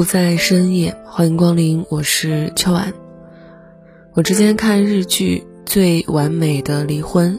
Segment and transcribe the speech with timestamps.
[0.00, 2.94] 不在深夜，欢迎光临，我是秋晚。
[4.14, 7.38] 我之前看日剧《最完美的离婚》，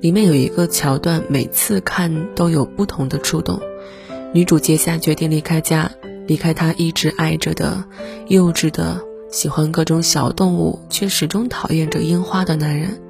[0.00, 3.60] 里面有一个桥段，每次看都有不同的触动。
[4.32, 5.90] 女主接下决定离开家，
[6.28, 7.82] 离开她一直爱着的、
[8.28, 9.00] 幼稚的、
[9.32, 13.00] 喜欢各种小动物却始终讨厌着樱花的男人。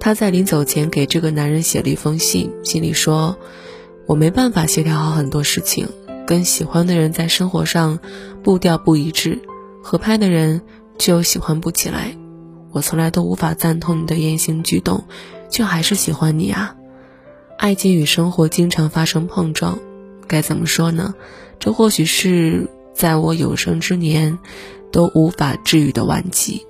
[0.00, 3.38] 她在临走前给这个男人写了一封信，信里说
[4.06, 5.86] ：“我没办法协调好很多事情。”
[6.30, 7.98] 跟喜欢的人在生活上
[8.44, 9.42] 步调不一致，
[9.82, 10.62] 合拍的人
[10.96, 12.16] 就喜欢不起来。
[12.70, 15.02] 我从来都无法赞同你的言行举动，
[15.50, 16.76] 却还是喜欢你啊！
[17.58, 19.80] 爱情与生活经常发生碰撞，
[20.28, 21.16] 该怎么说呢？
[21.58, 24.38] 这或许是在我有生之年
[24.92, 26.64] 都无法治愈的顽疾。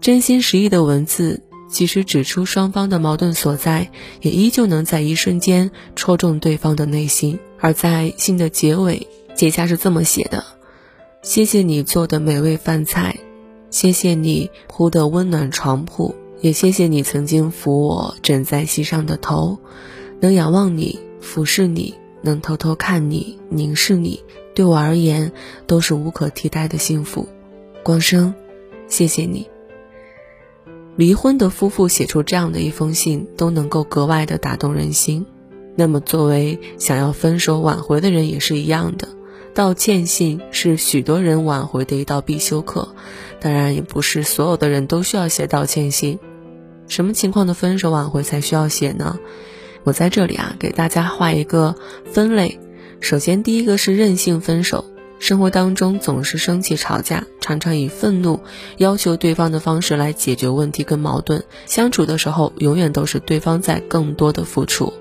[0.00, 1.42] 真心实意的文字。
[1.70, 3.90] 即使指出双方的矛盾所在，
[4.20, 7.38] 也依旧能在一瞬间戳中对方的内心。
[7.60, 10.44] 而在信的结尾，结下是这么写的
[11.22, 13.16] ：“谢谢你做的美味饭菜，
[13.70, 19.58] 谢谢你铺的温暖床铺，也谢谢你曾经扶我枕在膝上的头。
[20.20, 24.22] 能仰望你，俯视你，能偷偷看你，凝视你，
[24.54, 25.30] 对我而言
[25.66, 27.28] 都是无可替代的幸福。
[27.82, 28.34] 光生，
[28.88, 29.46] 谢谢你。”
[30.96, 35.24] 离婚的夫妇写出这样的一封信，都能够格外的打动人心。
[35.76, 39.08] 那么，作为想要分手挽回的人也是一样的。
[39.54, 42.94] 道歉信是许多人挽回的一道必修课，
[43.40, 46.18] 当然，也不是所有的人都需要写道歉信。
[46.86, 49.18] 什么情况的分手挽回才需要写呢？
[49.84, 51.74] 我在这里啊，给大家画一个
[52.12, 52.60] 分类。
[53.00, 54.84] 首先，第一个是任性分手。
[55.20, 58.40] 生活当中总是生气吵架，常常以愤怒
[58.78, 61.44] 要求对方的方式来解决问题跟矛盾。
[61.66, 64.92] 相处的时候，永远都是对方在更多的付出。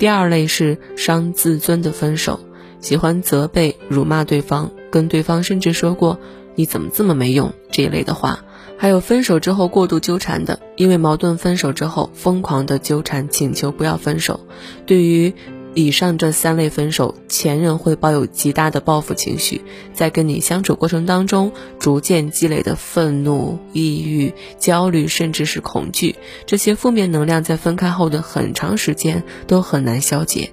[0.00, 2.40] 第二类是伤自尊的分手，
[2.80, 6.18] 喜欢责备、辱骂对方，跟对方甚至说过
[6.56, 8.40] “你怎么这么没用”这一类的话。
[8.78, 14.40] 还有分手之后过度纠缠的，因为矛盾分手之后疯狂的纠缠，请求不要分手。
[14.84, 15.32] 对于
[15.76, 19.60] 以上这三类分手，前任会抱有极大的报复情绪，
[19.92, 26.16] 在跟你相处过程当中，逐渐积累的愤怒、抑郁、焦虑，甚至是恐惧，
[26.46, 30.50] 这些负面能量在分开后的很长时间都很难消解。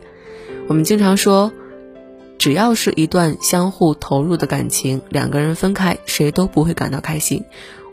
[0.68, 1.54] 我们经常说，
[2.38, 7.46] 只要是一段相互投入的感情，两个人分开，谁都不会感到开心，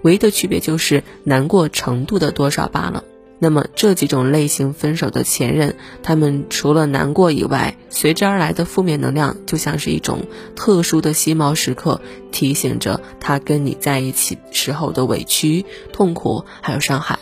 [0.03, 3.05] 唯一的区别就是难过程度的多少罢了。
[3.43, 17.19] 那么这几种类型分手的前任，他们除了难过以外，随之而来的负面能量就像是一种特殊的吸毛时刻，提醒着他跟你在一起时候的委屈、痛苦还有伤害。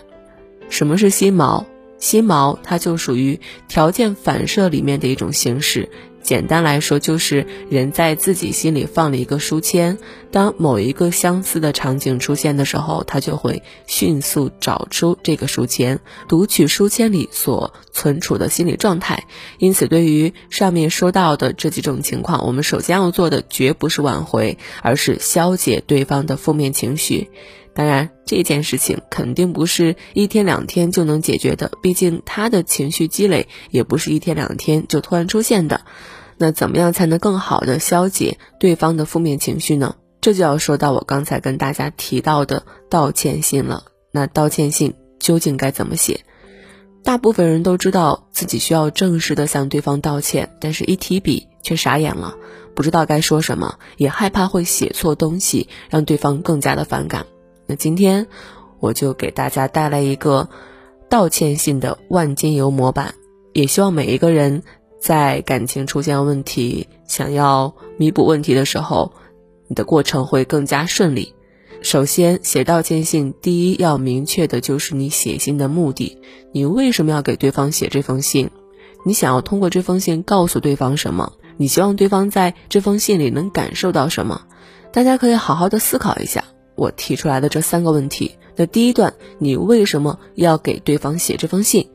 [0.68, 1.64] 什么是吸毛？
[2.00, 5.88] 吸毛它就属于条件反射里面的一种形式。
[6.22, 9.98] 简单来说，就是人在自己心里放了一个书签，
[10.30, 19.24] 当某一个相似的场景出现的时候，他就会迅速找出这个书签，读取书签里所存储的心理状态。
[19.58, 27.30] 因此，对于上面说到的这几种情况，我们首先要做的绝不是挽回，而是消解对方的负面情绪。
[27.78, 35.82] 当然，这件事情肯定不是一天两天就能解决的，毕竟他的情绪积累也不是一天两天就突然出现的。
[36.38, 39.94] 那怎么样才能更好的消解对方的负面情绪呢？
[40.20, 43.84] 这就要说到我刚才跟大家提到的道歉信了。
[44.10, 46.24] 那道歉信究竟该怎么写？
[47.04, 52.34] 大部分人都知道自己需要正式的向对方道歉，但是一提笔却傻眼了，
[52.74, 57.24] 不知道该说什么，也害怕会写错东西，让对方更加的反感。
[57.68, 58.26] 那今天
[58.80, 60.48] 我就给大家带来一个
[61.08, 63.14] 道歉信的万金油模板，
[63.52, 64.64] 也希望每一个人。
[65.00, 69.12] 在感情出现问题，想要弥补问题的时候，
[69.68, 71.36] 你的过程会更加顺利。
[71.82, 76.20] 首先，写道歉信，第一要明确的就是你写信的目的，
[76.50, 78.50] 你为什么要给对方写这封信？
[79.04, 81.34] 你想要通过这封信告诉对方什么？
[81.58, 84.46] 你希望对方在这封信里能感受到什么？
[84.92, 86.42] 大家可以好好的思考一下
[86.78, 88.36] 我提出来的这三个问题。
[88.56, 91.90] 那第一段，你为什么要给对方写这封信？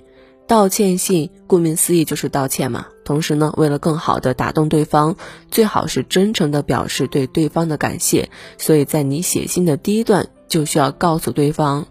[0.46, 2.88] 道歉信顾名思义就是道歉嘛。
[3.06, 5.16] 同时呢，为了更好的打动对方，
[5.50, 8.30] 最好是真诚的表示对对方的感谢。
[8.58, 11.88] 所以在你写信的第一段，就需要告诉对方：“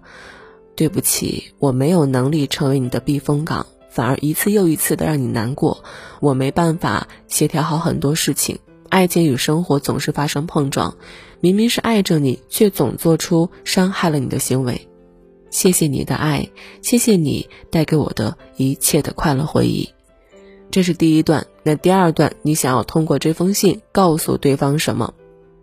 [0.76, 5.82] 对不起，我没有能力成为你的避风港，反而一次又一次的让你难过。
[6.20, 8.58] 我没办法协调好很多事情，
[8.90, 10.96] 爱情与生活总是发生碰撞。
[11.42, 14.86] 明明是爱着你，却总做出伤害了你的行为。
[15.50, 16.48] 谢谢你的爱，
[16.82, 19.88] 谢谢你带给我的一切的快乐回忆。”
[20.70, 25.14] 这是第一段，那第二段你想要通过这封信告诉对方什么？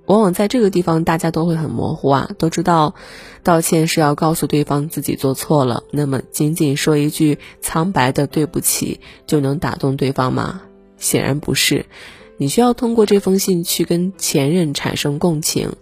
[0.06, 2.94] 往往在这个地方大家都会很模糊啊，都知道
[3.42, 5.84] 道歉是要告诉对方自己做错了。
[5.92, 10.62] 那么仅仅说一句苍白的对不起就能打动对方吗？
[10.98, 11.86] 显然不是，
[12.40, 15.74] 你需要通过这封信去跟前任产生共情。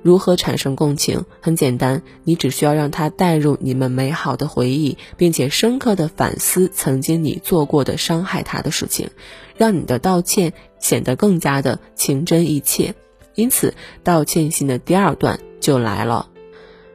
[0.00, 1.24] 如何产生共情？
[1.40, 9.08] 很简单，你只需要让他带入你们美好的回忆，并且深刻的反思曾经你做过的伤害他的事情，
[9.56, 12.94] 让你的道歉显得更加的情真意切。
[13.34, 13.74] 因此，
[14.04, 16.28] 道歉信的第二段就来了：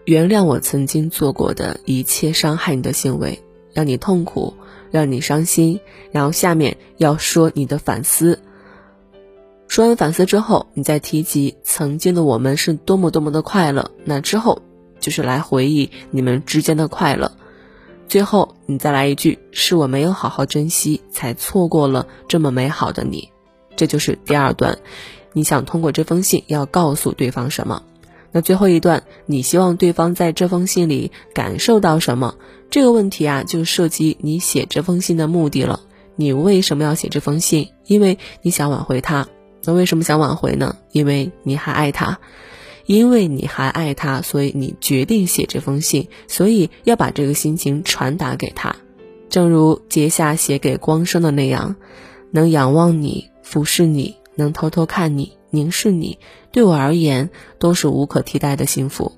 [0.06, 3.39] 原谅我曾经做过的一切伤害你的行为，
[3.74, 4.54] 让你痛苦，
[4.92, 5.81] 让你伤心。
[6.12, 8.39] 然后下面要说你的反思。
[9.80, 14.62] 说完反思之后，你再提及曾经的我们是多么多么的快乐，那之后
[15.00, 17.31] 就是来回忆你们之间的快乐。
[18.10, 23.30] 最后你再来一句：是我没有好好珍惜，才错过了这么美好的你。
[23.78, 24.80] 这就是第二段，
[25.31, 27.82] 你想通过这封信要告诉对方什么？
[28.34, 32.36] 那最后一段，你希望对方在这封信里感受到什么？
[32.70, 35.80] 这个问题啊，就涉及你写这封信的目的了。
[36.18, 37.70] 你为什么要写这封信？
[37.86, 39.30] 因为你想挽回他。
[39.64, 40.78] 那为什么想挽回呢？
[40.92, 42.20] 因为你还爱他，
[42.86, 48.76] 因为你还爱他，所以你决定写这封信，所以要把这个心情传达给他。
[49.30, 51.76] 正如杰夏写给光生的那样，
[52.32, 56.18] 能仰望你，俯视你，能偷偷看你，凝视你，
[56.52, 57.30] 对我而言
[57.60, 59.12] 都是无可替代的幸福。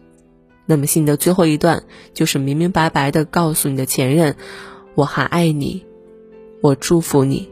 [0.65, 1.83] 那么信的最后一段
[2.13, 4.35] 就是明明白白的告诉你的前任，
[4.95, 5.85] 我还爱你，
[6.61, 7.50] 我祝福你。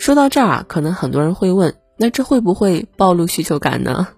[0.00, 4.08] 说到这儿啊，可能很多人会问，那这会不会暴露需求感呢？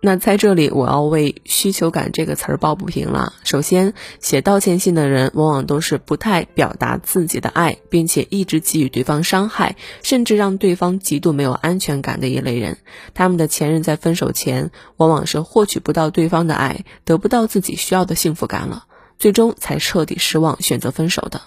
[0.00, 3.32] 那在这里，我要为“需求感”这个词儿抱不平了。
[3.42, 12.78] 首先，写道歉信的人往往都是不太表达自己的爱，并且一直给予对方伤害，甚至让对方极度没有安全感的一类人。
[13.14, 18.84] 他们的前任在分手前，往往是获取不到对方的爱，得不到自己需要的幸福感了。
[19.18, 21.40] 最终才彻底失望，选择分手的。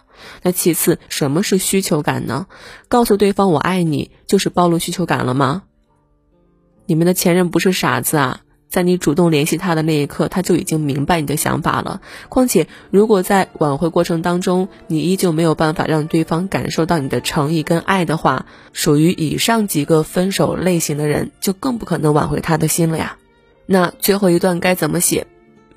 [0.44, 2.48] 那其次，什么是需求感呢？
[2.88, 5.64] 告诉对方我爱你，就是暴露需求感了吗？
[6.86, 12.02] 你们的前任不是傻子啊，在你主动联系他的那一刻，他就已经明白你的想法了。
[12.30, 23.18] 况且，如果在挽回过程当中，你依旧没有办法让对方感受到你的诚意跟爱的话，属于以上几个分手类型的人，就更不可能挽回他的心了呀。
[23.66, 25.28] 那最后一段该怎么写？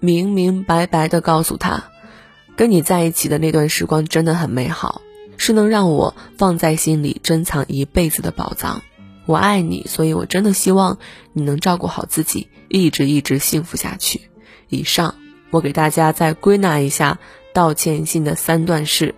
[0.04, 1.84] 明明白白的告诉他，
[2.56, 5.00] 跟你在一起的那段时光真的很美好，
[5.38, 8.82] 是能让我放在心里珍藏一辈子的宝藏。
[9.24, 10.98] 我爱你，所以我真的希望
[11.32, 14.20] 你能照顾好自己，一直一直幸福下去。
[14.68, 15.14] 以上，
[15.48, 17.18] 我给大家再归纳一下
[17.54, 19.14] 道歉信的三段式：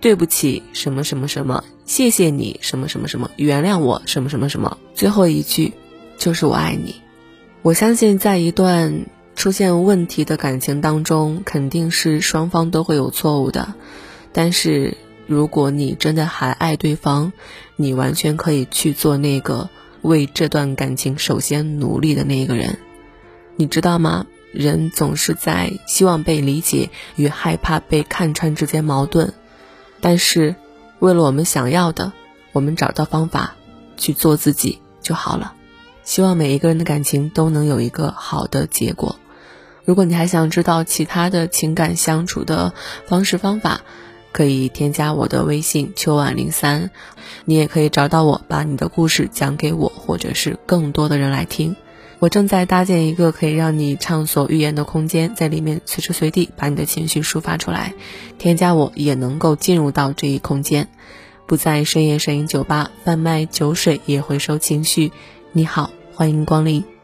[0.00, 4.78] 对不起，什么什么什么，谢谢你，什么什么什么，原谅我，什么什么什么。
[4.94, 5.72] 最后一句
[6.16, 6.94] 就是我爱你。
[7.62, 9.06] 我相信，在一段。
[9.38, 13.72] 出现问题的感情当中，肯定是双方都会有错误的。
[14.32, 14.96] 但是，
[15.28, 17.32] 如果你真的还爱对方，
[17.76, 19.70] 你完全可以去做那个
[20.02, 22.78] 为这段感情首先努力的那个人。
[23.54, 24.26] 你知道吗？
[24.50, 29.32] 人总是在希望被理解与害怕被看穿之间矛盾。
[30.00, 30.56] 但是，
[30.98, 32.12] 为了我们想要的，
[32.50, 33.54] 我们找到方法
[33.96, 35.52] 去做自己就好了。
[36.02, 39.14] 希望每一个人的感情都能有一个好的结果。
[39.88, 42.74] 如果你还想知道其他的情感相处的
[43.06, 43.80] 方式方法，
[44.32, 46.90] 可以添加我的微信秋晚零三，
[47.46, 51.74] 你也可以找到我，把你的故事讲给我，或者是更多的人来听。
[52.18, 57.94] 我正在搭建一个可以让你畅所欲言的空间，在里面随时随地把你的情绪抒发出来。
[58.36, 60.88] 添加我也能够进入到这一空间，
[61.46, 65.12] 不在深夜摄影酒吧贩卖酒水，也回收情绪。
[65.52, 66.97] 你好，欢迎光临。